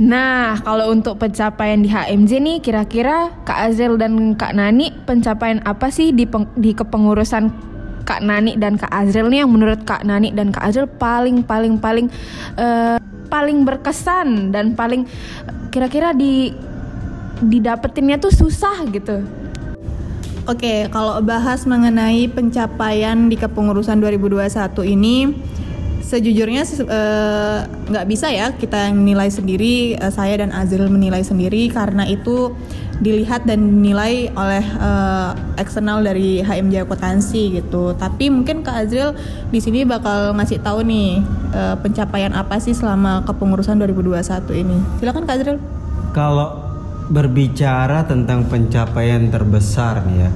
Nah, 0.00 0.56
kalau 0.64 0.96
untuk 0.96 1.20
pencapaian 1.20 1.84
di 1.84 1.92
HMJ 1.92 2.30
nih, 2.40 2.56
kira-kira 2.64 3.36
Kak 3.44 3.68
Azel 3.68 4.00
dan 4.00 4.32
Kak 4.32 4.56
Nani 4.56 4.88
pencapaian 5.04 5.60
apa 5.68 5.92
sih 5.92 6.08
di, 6.16 6.24
peng- 6.24 6.48
di 6.56 6.72
kepengurusan 6.72 7.52
Kak 8.08 8.24
Nani 8.24 8.56
dan 8.56 8.80
Kak 8.80 8.88
Azril 8.88 9.28
nih 9.28 9.44
yang 9.44 9.52
menurut 9.52 9.84
Kak 9.84 10.08
Nani 10.08 10.32
dan 10.32 10.56
Kak 10.56 10.72
Azril 10.72 10.88
paling 10.88 11.44
paling 11.44 11.76
paling 11.76 12.08
eh, 12.56 12.96
paling 13.28 13.62
berkesan 13.62 14.50
dan 14.50 14.72
paling 14.72 15.04
kira-kira 15.68 16.16
di 16.16 16.50
didapetinnya 17.44 18.16
tuh 18.16 18.32
susah 18.32 18.88
gitu. 18.88 19.20
Oke, 20.48 20.88
kalau 20.88 21.20
bahas 21.20 21.68
mengenai 21.68 22.26
pencapaian 22.32 23.28
di 23.28 23.36
kepengurusan 23.36 24.00
2021 24.00 24.48
ini 24.96 25.30
sejujurnya 26.10 26.66
se- 26.66 26.82
eh, 26.82 27.58
nggak 27.86 28.06
bisa 28.10 28.26
ya 28.34 28.50
kita 28.50 28.90
nilai 28.90 29.30
sendiri 29.30 29.94
eh, 29.94 30.10
saya 30.10 30.42
dan 30.42 30.50
Azril 30.50 30.90
menilai 30.90 31.22
sendiri 31.22 31.70
karena 31.70 32.02
itu 32.02 32.50
dilihat 33.00 33.48
dan 33.48 33.62
dinilai 33.80 34.28
oleh 34.34 34.60
eh, 34.60 35.30
eksternal 35.62 36.02
dari 36.02 36.42
HMJ 36.42 36.84
Akuntansi 36.84 37.62
gitu. 37.62 37.94
Tapi 37.94 38.28
mungkin 38.28 38.66
Kak 38.66 38.90
Azril 38.90 39.14
di 39.48 39.62
sini 39.62 39.86
bakal 39.86 40.34
ngasih 40.34 40.58
tahu 40.60 40.82
nih 40.82 41.22
eh, 41.54 41.76
pencapaian 41.78 42.34
apa 42.34 42.58
sih 42.58 42.74
selama 42.74 43.22
kepengurusan 43.24 43.78
2021 43.78 44.50
ini. 44.66 44.78
Silakan 44.98 45.24
Kak 45.24 45.34
Azril. 45.38 45.58
Kalau 46.10 46.58
berbicara 47.10 48.02
tentang 48.06 48.46
pencapaian 48.50 49.30
terbesar 49.30 50.02
nih 50.06 50.26
ya, 50.26 50.30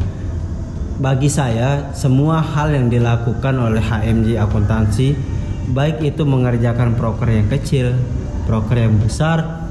bagi 0.98 1.26
saya 1.26 1.90
semua 1.94 2.38
hal 2.38 2.70
yang 2.70 2.86
dilakukan 2.86 3.54
oleh 3.58 3.82
HMJ 3.82 4.38
Akuntansi, 4.38 5.33
baik 5.70 6.04
itu 6.04 6.22
mengerjakan 6.28 6.98
proker 6.98 7.28
yang 7.30 7.48
kecil, 7.48 7.96
proker 8.44 8.76
yang 8.76 9.00
besar, 9.00 9.64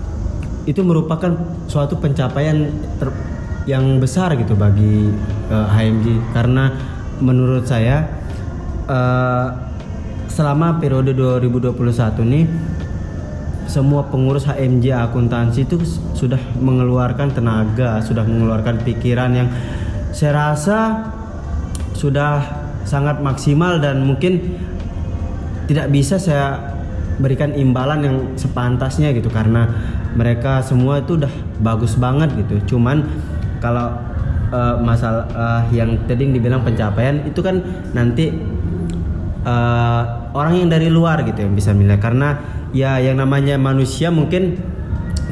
itu 0.65 0.79
merupakan 0.81 1.35
suatu 1.67 1.99
pencapaian 1.99 2.71
ter- 2.97 3.17
yang 3.63 3.99
besar 3.99 4.35
gitu 4.35 4.55
bagi 4.55 5.11
eh, 5.51 5.67
HMJ 5.71 6.35
karena 6.35 6.71
menurut 7.19 7.63
saya 7.67 8.03
eh, 8.87 9.47
selama 10.27 10.81
periode 10.81 11.13
2021 11.13 11.77
nih 12.25 12.45
semua 13.69 14.03
pengurus 14.11 14.43
HMJ 14.43 14.91
akuntansi 15.07 15.63
itu 15.63 15.79
sudah 16.13 16.39
mengeluarkan 16.59 17.31
tenaga, 17.31 18.03
sudah 18.03 18.27
mengeluarkan 18.27 18.83
pikiran 18.83 19.31
yang 19.31 19.49
saya 20.11 20.53
rasa 20.53 21.09
sudah 21.95 22.43
sangat 22.83 23.23
maksimal 23.23 23.79
dan 23.79 24.03
mungkin 24.03 24.59
tidak 25.69 25.87
bisa 25.91 26.19
saya 26.19 26.59
berikan 27.21 27.53
imbalan 27.53 27.99
yang 28.01 28.17
sepantasnya 28.33 29.13
gitu 29.13 29.29
karena 29.29 29.69
mereka 30.17 30.65
semua 30.65 31.01
itu 31.01 31.17
udah 31.17 31.29
bagus 31.61 31.97
banget 31.97 32.33
gitu. 32.45 32.75
Cuman 32.75 33.05
kalau 33.61 33.93
eh, 34.49 34.75
masalah 34.81 35.29
eh, 35.29 35.61
yang 35.77 35.97
tadi 36.09 36.29
dibilang 36.29 36.65
pencapaian 36.65 37.21
itu 37.23 37.39
kan 37.39 37.61
nanti 37.93 38.33
eh, 39.45 40.03
orang 40.33 40.53
yang 40.65 40.69
dari 40.73 40.89
luar 40.89 41.21
gitu 41.25 41.45
yang 41.45 41.53
bisa 41.53 41.71
menilai 41.71 42.01
karena 42.01 42.41
ya 42.73 42.97
yang 42.97 43.21
namanya 43.21 43.55
manusia 43.61 44.09
mungkin 44.09 44.57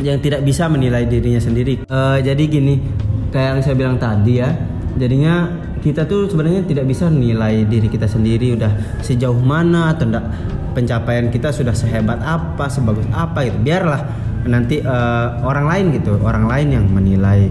yang 0.01 0.17
tidak 0.21 0.41
bisa 0.41 0.65
menilai 0.69 1.05
dirinya 1.05 1.41
sendiri. 1.41 1.85
Eh, 1.85 2.17
jadi 2.21 2.43
gini, 2.47 2.81
kayak 3.29 3.57
yang 3.57 3.61
saya 3.61 3.75
bilang 3.77 3.97
tadi 4.01 4.41
ya, 4.41 4.49
jadinya 4.97 5.60
kita 5.81 6.05
tuh 6.05 6.29
sebenarnya 6.29 6.61
tidak 6.63 6.85
bisa 6.85 7.09
menilai 7.09 7.65
diri 7.65 7.89
kita 7.89 8.05
sendiri 8.05 8.53
udah 8.53 9.01
sejauh 9.01 9.41
mana 9.41 9.91
atau 9.97 10.05
enggak 10.05 10.25
pencapaian 10.71 11.27
kita 11.27 11.51
sudah 11.51 11.75
sehebat 11.75 12.21
apa, 12.21 12.69
sebagus 12.71 13.03
apa 13.11 13.43
gitu. 13.43 13.57
Biarlah 13.59 14.01
nanti 14.47 14.79
eh, 14.79 15.27
orang 15.41 15.65
lain 15.67 15.85
gitu, 15.97 16.17
orang 16.21 16.45
lain 16.47 16.67
yang 16.69 16.85
menilai 16.87 17.49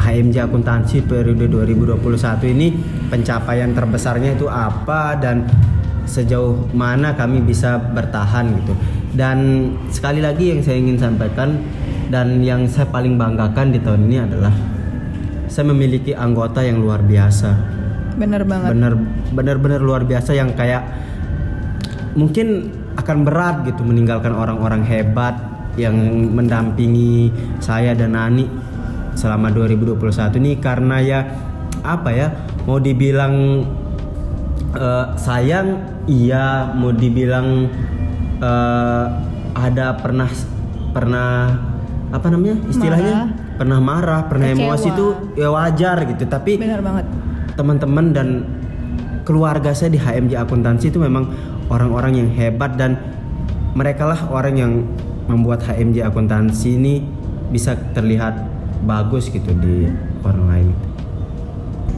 HMJ 0.00 0.48
akuntansi 0.48 1.04
periode 1.04 1.46
2021 1.46 2.54
ini 2.56 2.72
pencapaian 3.12 3.70
terbesarnya 3.76 4.34
itu 4.34 4.48
apa 4.48 5.14
dan 5.20 5.44
sejauh 6.08 6.72
mana 6.74 7.14
kami 7.14 7.44
bisa 7.44 7.78
bertahan 7.78 8.50
gitu. 8.58 8.74
Dan 9.10 9.70
sekali 9.90 10.22
lagi 10.22 10.54
yang 10.54 10.60
saya 10.62 10.78
ingin 10.78 10.98
sampaikan 10.98 11.60
dan 12.10 12.42
yang 12.42 12.66
saya 12.66 12.90
paling 12.90 13.14
banggakan 13.14 13.70
di 13.70 13.78
tahun 13.78 14.10
ini 14.10 14.18
adalah 14.18 14.54
saya 15.50 15.66
memiliki 15.66 16.14
anggota 16.14 16.62
yang 16.62 16.78
luar 16.78 17.02
biasa. 17.02 17.50
Bener 18.14 18.46
banget. 18.46 18.70
Bener 18.72 18.94
bener-bener 19.34 19.80
luar 19.82 20.06
biasa 20.06 20.30
yang 20.32 20.54
kayak 20.54 20.86
mungkin 22.14 22.70
akan 22.98 23.26
berat 23.26 23.66
gitu 23.66 23.82
meninggalkan 23.82 24.34
orang-orang 24.34 24.82
hebat 24.86 25.34
yang 25.78 25.94
mendampingi 26.34 27.30
saya 27.62 27.94
dan 27.94 28.18
Nani 28.18 28.46
selama 29.14 29.50
2021 29.54 30.40
ini 30.42 30.52
karena 30.58 30.96
ya 30.98 31.20
apa 31.86 32.10
ya 32.10 32.28
mau 32.66 32.82
dibilang 32.82 33.64
eh, 34.74 35.06
sayang 35.14 35.80
iya 36.10 36.74
mau 36.74 36.90
dibilang 36.90 37.70
eh, 38.42 39.04
ada 39.54 39.94
pernah 39.98 40.30
pernah 40.90 41.30
apa 42.10 42.26
namanya 42.26 42.58
istilahnya 42.66 43.16
Marah. 43.30 43.39
Pernah 43.60 43.76
marah 43.76 44.24
pernah 44.24 44.48
Kecewa. 44.48 44.72
emosi 44.72 44.88
itu 44.88 45.06
ya 45.36 45.52
wajar 45.52 46.08
gitu 46.08 46.24
tapi 46.24 46.56
Bener 46.56 46.80
banget. 46.80 47.04
teman-teman 47.60 48.06
dan 48.16 48.28
keluarga 49.28 49.76
saya 49.76 49.92
di 49.92 50.00
HMJ 50.00 50.32
akuntansi 50.40 50.88
itu 50.88 50.96
memang 50.96 51.28
orang-orang 51.68 52.24
yang 52.24 52.28
hebat 52.32 52.80
dan 52.80 52.96
mereka 53.76 54.08
lah 54.08 54.16
orang 54.32 54.56
yang 54.56 54.72
membuat 55.28 55.60
HMJ 55.68 56.08
akuntansi 56.08 56.80
ini 56.80 57.04
bisa 57.52 57.76
terlihat 57.92 58.32
bagus 58.88 59.28
gitu 59.28 59.52
di 59.60 59.92
orang 60.24 60.44
lain. 60.48 60.68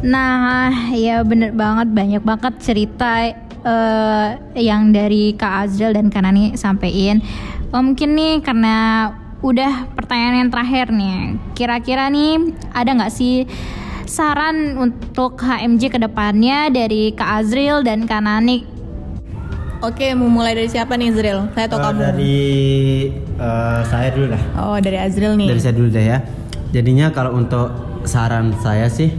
Nah, 0.03 0.91
ya 0.91 1.23
bener 1.23 1.55
banget 1.55 1.95
banyak 1.95 2.23
banget 2.27 2.59
cerita 2.59 3.31
eh, 3.63 4.29
yang 4.59 4.91
dari 4.91 5.39
Kak 5.39 5.71
Azril 5.71 5.95
dan 5.95 6.11
Kak 6.11 6.27
Nani 6.27 6.59
sampein. 6.59 7.23
Oh, 7.71 7.81
mungkin 7.81 8.19
nih 8.19 8.43
karena 8.43 9.09
udah 9.43 9.91
pertanyaan 9.93 10.47
yang 10.47 10.51
terakhir 10.51 10.87
nih. 10.89 11.19
Kira-kira 11.53 12.07
nih 12.09 12.39
ada 12.71 12.91
nggak 12.95 13.13
sih 13.13 13.45
saran 14.07 14.79
untuk 14.79 15.35
HMJ 15.37 15.83
ke 15.91 15.99
depannya 15.99 16.71
dari 16.71 17.11
Kak 17.11 17.43
Azril 17.43 17.83
dan 17.83 18.07
Kak 18.07 18.23
Nani? 18.23 18.63
Oke, 19.83 20.15
mau 20.15 20.31
mulai 20.31 20.55
dari 20.55 20.71
siapa 20.71 20.95
nih 20.95 21.11
Zril? 21.11 21.51
Saya 21.59 21.67
atau 21.67 21.79
Eh, 21.79 21.83
kamu? 21.83 21.99
Dari 21.99 22.39
eh, 23.35 23.81
saya 23.83 24.09
dulu 24.15 24.27
lah. 24.31 24.43
Oh, 24.55 24.79
dari 24.79 24.95
Azril 24.95 25.35
nih. 25.35 25.51
Dari 25.51 25.59
saya 25.59 25.75
dulu 25.75 25.91
deh 25.91 26.07
ya. 26.07 26.19
Jadinya 26.71 27.11
kalau 27.11 27.35
untuk 27.35 27.75
saran 28.07 28.55
saya 28.63 28.87
sih 28.87 29.11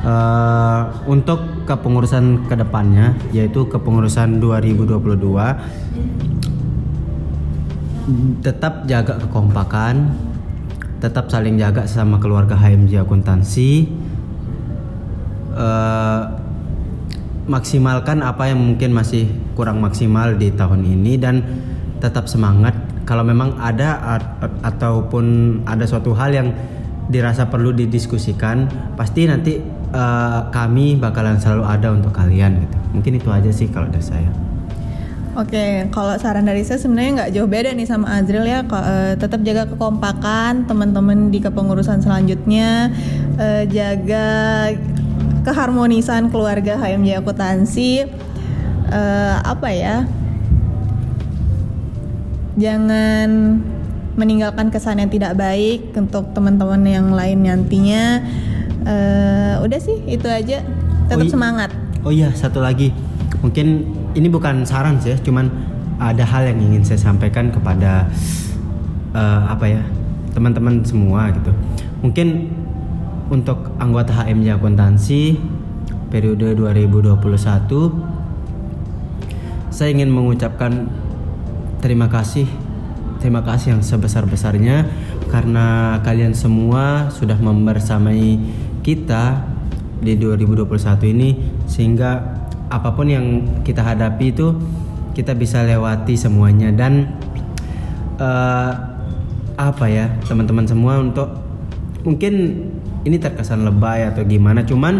eh, 0.00 0.80
untuk 1.04 1.68
kepengurusan 1.68 2.48
ke 2.48 2.56
depannya 2.56 3.12
yaitu 3.30 3.68
kepengurusan 3.68 4.40
2022 4.40 6.29
tetap 8.40 8.84
jaga 8.86 9.18
kekompakan, 9.20 10.12
tetap 11.00 11.32
saling 11.32 11.56
jaga 11.56 11.88
sama 11.88 12.20
keluarga 12.20 12.54
HMJ 12.54 13.02
akuntansi. 13.02 13.88
Eh, 15.50 16.22
maksimalkan 17.50 18.22
apa 18.22 18.46
yang 18.46 18.62
mungkin 18.62 18.94
masih 18.94 19.26
kurang 19.58 19.82
maksimal 19.82 20.38
di 20.38 20.54
tahun 20.54 20.86
ini 20.86 21.18
dan 21.18 21.42
tetap 21.98 22.30
semangat. 22.30 22.76
Kalau 23.08 23.26
memang 23.26 23.58
ada 23.58 23.98
ataupun 24.62 25.58
ada 25.66 25.82
suatu 25.82 26.14
hal 26.14 26.30
yang 26.30 26.48
dirasa 27.10 27.50
perlu 27.50 27.74
didiskusikan 27.74 28.70
pasti 28.94 29.26
nanti 29.26 29.58
eh, 29.90 30.40
kami 30.54 30.94
bakalan 31.00 31.42
selalu 31.42 31.64
ada 31.66 31.88
untuk 31.90 32.14
kalian 32.14 32.62
gitu. 32.62 32.76
Mungkin 32.94 33.12
itu 33.18 33.28
aja 33.34 33.50
sih 33.50 33.66
kalau 33.66 33.90
dari 33.90 34.04
saya 34.04 34.30
Oke, 35.40 35.88
kalau 35.88 36.12
saran 36.20 36.44
dari 36.44 36.60
saya 36.60 36.76
sebenarnya 36.76 37.10
nggak 37.16 37.30
jauh 37.32 37.48
beda 37.48 37.72
nih 37.72 37.88
sama 37.88 38.20
Azril 38.20 38.44
ya. 38.44 38.60
Eh, 38.60 39.16
tetap 39.16 39.40
jaga 39.40 39.64
kekompakan 39.72 40.68
teman-teman 40.68 41.32
di 41.32 41.40
kepengurusan 41.40 42.04
selanjutnya, 42.04 42.92
eh, 43.40 43.64
jaga 43.72 44.28
keharmonisan 45.40 46.28
keluarga 46.28 46.76
HMJ 46.76 47.24
akuntansi. 47.24 48.04
Eh, 48.92 49.36
apa 49.40 49.68
ya? 49.72 50.04
Jangan 52.60 53.28
meninggalkan 54.20 54.68
kesan 54.68 55.00
yang 55.00 55.08
tidak 55.08 55.40
baik 55.40 55.96
untuk 55.96 56.36
teman-teman 56.36 56.84
yang 56.84 57.08
lain 57.16 57.48
nantinya. 57.48 58.20
Eh, 58.84 59.54
udah 59.64 59.80
sih 59.80 60.04
itu 60.04 60.28
aja. 60.28 60.60
Tetap 61.08 61.24
Oh, 61.24 61.32
semangat. 61.32 61.72
Oh 62.04 62.12
iya 62.12 62.28
satu 62.36 62.60
lagi 62.60 62.92
mungkin 63.40 63.92
ini 64.16 64.28
bukan 64.28 64.64
saran 64.64 65.00
sih, 65.00 65.16
cuman 65.20 65.50
ada 66.00 66.24
hal 66.24 66.48
yang 66.48 66.60
ingin 66.60 66.82
saya 66.84 67.00
sampaikan 67.12 67.52
kepada 67.52 68.08
eh, 69.12 69.42
apa 69.48 69.64
ya 69.68 69.82
teman-teman 70.32 70.80
semua 70.86 71.28
gitu. 71.34 71.52
Mungkin 72.00 72.48
untuk 73.30 73.76
anggota 73.78 74.10
HMJ 74.10 74.58
akuntansi 74.58 75.38
periode 76.10 76.58
2021 76.58 77.14
saya 79.70 79.94
ingin 79.94 80.10
mengucapkan 80.10 80.90
terima 81.78 82.10
kasih 82.10 82.50
terima 83.22 83.46
kasih 83.46 83.78
yang 83.78 83.82
sebesar-besarnya 83.86 84.90
karena 85.30 86.00
kalian 86.02 86.34
semua 86.34 87.06
sudah 87.14 87.38
membersamai 87.38 88.42
kita 88.82 89.46
di 90.02 90.18
2021 90.18 91.14
ini 91.14 91.38
sehingga 91.70 92.39
apa 92.70 92.94
pun 92.94 93.10
yang 93.10 93.26
kita 93.66 93.82
hadapi 93.82 94.30
itu 94.30 94.54
kita 95.12 95.34
bisa 95.34 95.66
lewati 95.66 96.14
semuanya 96.14 96.70
dan 96.70 97.18
eh, 98.16 98.72
apa 99.58 99.86
ya 99.90 100.08
teman-teman 100.24 100.64
semua 100.64 101.02
untuk 101.02 101.28
mungkin 102.06 102.64
ini 103.04 103.16
terkesan 103.20 103.66
lebay 103.66 104.08
atau 104.08 104.22
gimana 104.24 104.64
cuman 104.64 104.94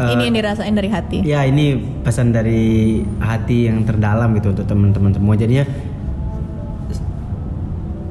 eh, 0.00 0.12
Ini 0.14 0.22
yang 0.30 0.36
dirasain 0.40 0.74
dari 0.76 0.88
hati. 0.92 1.18
Ya 1.24 1.44
ini 1.44 1.76
pesan 2.04 2.32
dari 2.32 3.02
hati 3.20 3.68
yang 3.68 3.84
terdalam 3.84 4.36
gitu 4.36 4.52
untuk 4.52 4.66
teman-teman 4.68 5.12
semua. 5.12 5.34
Jadinya 5.36 5.64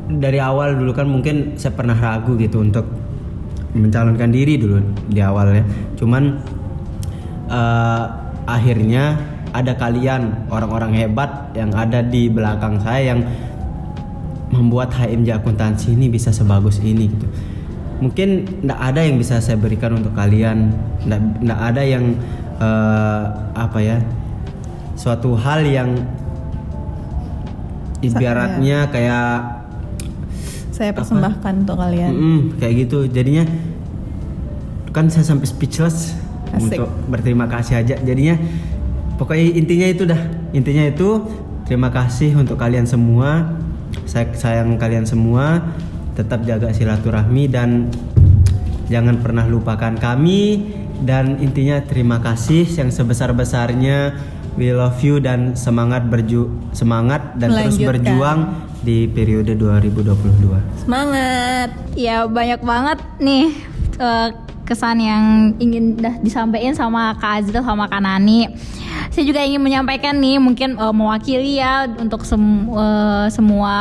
dari 0.05 0.38
awal 0.38 0.77
dulu 0.77 0.91
kan 0.93 1.10
mungkin 1.10 1.58
saya 1.58 1.73
pernah 1.73 1.97
ragu 1.97 2.38
gitu 2.38 2.62
untuk 2.62 2.86
mencalonkan 3.73 4.29
diri 4.34 4.58
dulu 4.58 4.81
di 5.10 5.21
awal 5.21 5.62
ya. 5.62 5.65
Cuman 5.97 6.41
eh, 7.49 8.03
akhirnya 8.45 9.17
ada 9.55 9.73
kalian 9.79 10.51
orang-orang 10.51 10.91
hebat 10.99 11.55
yang 11.55 11.71
ada 11.71 12.03
di 12.03 12.27
belakang 12.27 12.75
saya 12.84 13.15
yang 13.15 13.23
membuat 14.51 14.91
HMJ 14.91 15.41
akuntansi 15.41 15.95
ini 15.95 16.12
bisa 16.12 16.29
sebagus 16.36 16.84
ini 16.84 17.08
gitu. 17.08 17.27
Mungkin 18.03 18.60
tidak 18.62 18.79
ada 18.79 19.01
yang 19.08 19.15
bisa 19.15 19.39
saya 19.39 19.55
berikan 19.55 19.95
untuk 19.95 20.12
kalian, 20.12 20.75
tidak 21.08 21.60
ada 21.60 21.81
yang 21.81 22.19
eh, 22.60 23.23
apa 23.55 23.79
ya, 23.79 23.97
suatu 24.99 25.39
hal 25.39 25.63
yang 25.63 25.95
ibaratnya 28.03 28.91
kayak 28.91 29.55
Saya 30.75 30.91
persembahkan 30.91 31.63
untuk 31.63 31.79
kalian. 31.79 32.12
Mm-mm, 32.12 32.39
kayak 32.60 32.73
gitu. 32.84 33.08
Jadinya 33.08 33.47
kan 34.91 35.08
saya 35.08 35.23
sampai 35.23 35.47
speechless 35.47 36.19
Asik. 36.57 36.79
untuk 36.79 36.89
berterima 37.11 37.45
kasih 37.45 37.83
aja. 37.83 37.95
Jadinya 37.99 38.35
pokoknya 39.19 39.45
intinya 39.55 39.87
itu 39.87 40.03
dah. 40.07 40.21
Intinya 40.55 40.83
itu 40.87 41.23
terima 41.67 41.91
kasih 41.91 42.35
untuk 42.35 42.55
kalian 42.59 42.87
semua. 42.87 43.55
Saya 44.07 44.31
sayang 44.35 44.79
kalian 44.79 45.03
semua. 45.07 45.61
Tetap 46.15 46.47
jaga 46.47 46.71
silaturahmi 46.71 47.51
dan 47.51 47.91
jangan 48.87 49.19
pernah 49.19 49.43
lupakan 49.43 49.99
kami 49.99 50.71
dan 51.03 51.43
intinya 51.43 51.83
terima 51.83 52.23
kasih 52.23 52.63
yang 52.63 52.87
sebesar-besarnya. 52.93 54.15
We 54.55 54.71
love 54.71 55.03
you 55.03 55.19
dan 55.19 55.59
semangat 55.59 56.07
berju 56.07 56.71
semangat 56.71 57.35
dan 57.35 57.51
terus 57.51 57.75
berjuang 57.75 58.55
di 58.87 59.03
periode 59.11 59.59
2022. 59.59 60.87
Semangat. 60.87 61.75
Ya 61.99 62.23
banyak 62.23 62.63
banget 62.63 63.03
nih 63.19 63.51
eh, 63.99 64.29
kesan 64.65 64.97
yang 64.97 65.54
ingin 65.62 65.95
dah 65.95 66.17
disampaikan 66.19 66.73
sama 66.73 67.13
Kak 67.21 67.45
Azril 67.45 67.62
sama 67.62 67.86
Kak 67.86 68.01
Nani. 68.01 68.49
Saya 69.13 69.23
juga 69.23 69.45
ingin 69.45 69.62
menyampaikan 69.62 70.17
nih 70.17 70.41
mungkin 70.41 70.75
eh, 70.75 70.93
mewakili 70.93 71.62
ya 71.62 71.86
untuk 71.86 72.25
sem- 72.25 72.67
eh, 72.67 73.28
semua 73.30 73.75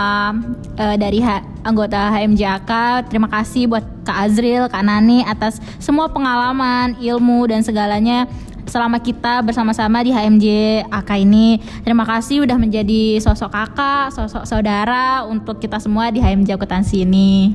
eh, 0.77 0.97
dari 1.01 1.25
ha- 1.25 1.43
anggota 1.65 2.13
HMJK. 2.13 2.71
Terima 3.09 3.27
kasih 3.33 3.67
buat 3.67 3.83
Kak 4.05 4.31
Azril, 4.31 4.69
Kak 4.69 4.85
Nani 4.85 5.25
atas 5.25 5.59
semua 5.81 6.13
pengalaman, 6.13 6.95
ilmu 7.01 7.49
dan 7.49 7.65
segalanya 7.65 8.29
selama 8.69 8.97
kita 9.01 9.45
bersama-sama 9.45 10.01
di 10.05 10.13
HMJ 10.13 10.47
AK 10.89 11.11
ini. 11.21 11.61
Terima 11.85 12.05
kasih 12.05 12.45
udah 12.45 12.57
menjadi 12.57 13.21
sosok 13.21 13.53
kakak, 13.53 14.13
sosok 14.13 14.45
saudara 14.49 15.25
untuk 15.25 15.61
kita 15.61 15.81
semua 15.81 16.09
di 16.13 16.21
HMJ 16.21 16.57
Akuntansi 16.57 17.05
ini. 17.05 17.53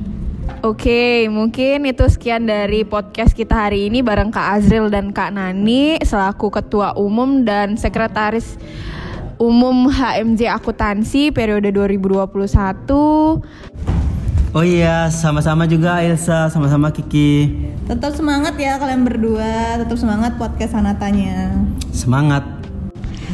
Oke, 0.60 1.30
mungkin 1.32 1.88
itu 1.88 2.04
sekian 2.10 2.44
dari 2.44 2.84
podcast 2.84 3.32
kita 3.32 3.68
hari 3.68 3.88
ini 3.88 4.04
bareng 4.04 4.28
Kak 4.28 4.60
Azril 4.60 4.92
dan 4.92 5.14
Kak 5.14 5.32
Nani 5.32 5.96
selaku 6.02 6.52
Ketua 6.52 6.92
Umum 6.98 7.46
dan 7.48 7.80
Sekretaris 7.80 8.60
Umum 9.40 9.88
HMJ 9.88 10.52
Akuntansi 10.52 11.32
periode 11.32 11.72
2021. 11.72 12.20
Oh 14.50 14.66
iya, 14.66 15.06
sama-sama 15.14 15.64
juga 15.64 16.02
Elsa, 16.02 16.50
sama-sama 16.50 16.92
Kiki. 16.92 17.54
Tetap 17.86 18.18
semangat 18.18 18.58
ya 18.58 18.76
kalian 18.76 19.06
berdua. 19.06 19.78
Tetap 19.80 19.96
semangat 19.96 20.34
podcast 20.36 20.74
Sanatanya. 20.74 21.54
Semangat. 21.94 22.42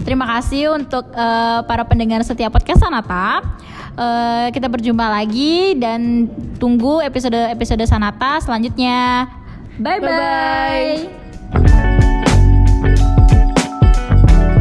Terima 0.07 0.29
kasih 0.39 0.77
untuk 0.77 1.11
eh, 1.11 1.61
para 1.67 1.83
pendengar 1.89 2.23
setiap 2.23 2.55
podcast 2.55 2.87
Sanata. 2.87 3.43
Eh, 3.97 4.47
kita 4.53 4.69
berjumpa 4.69 5.09
lagi 5.09 5.73
dan 5.81 6.29
tunggu 6.61 7.01
episode-episode 7.01 7.81
Sanata 7.89 8.37
selanjutnya. 8.45 9.25
Bye 9.81 10.01
bye. 10.05 10.13
bye, 10.13 11.09
-bye. 11.57 13.16